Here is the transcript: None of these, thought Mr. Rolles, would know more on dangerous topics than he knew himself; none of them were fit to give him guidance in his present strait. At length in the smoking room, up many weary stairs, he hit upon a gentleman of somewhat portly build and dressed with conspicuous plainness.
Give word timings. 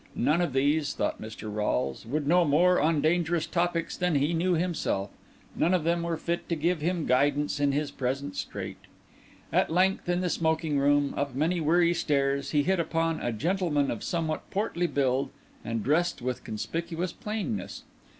None 0.15 0.41
of 0.41 0.53
these, 0.53 0.93
thought 0.95 1.21
Mr. 1.21 1.53
Rolles, 1.53 2.07
would 2.07 2.27
know 2.27 2.43
more 2.43 2.81
on 2.81 3.01
dangerous 3.01 3.45
topics 3.45 3.95
than 3.95 4.15
he 4.15 4.33
knew 4.33 4.55
himself; 4.55 5.11
none 5.55 5.75
of 5.75 5.83
them 5.83 6.01
were 6.01 6.17
fit 6.17 6.49
to 6.49 6.55
give 6.55 6.81
him 6.81 7.05
guidance 7.05 7.59
in 7.59 7.71
his 7.71 7.91
present 7.91 8.35
strait. 8.35 8.79
At 9.53 9.69
length 9.71 10.09
in 10.09 10.21
the 10.21 10.29
smoking 10.31 10.79
room, 10.79 11.13
up 11.15 11.35
many 11.35 11.61
weary 11.61 11.93
stairs, 11.93 12.49
he 12.49 12.63
hit 12.63 12.79
upon 12.79 13.19
a 13.19 13.31
gentleman 13.31 13.91
of 13.91 14.03
somewhat 14.03 14.49
portly 14.49 14.87
build 14.87 15.29
and 15.63 15.83
dressed 15.83 16.19
with 16.19 16.43
conspicuous 16.43 17.13
plainness. 17.13 17.83